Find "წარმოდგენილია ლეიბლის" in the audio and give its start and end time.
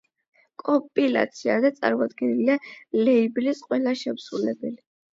1.81-3.65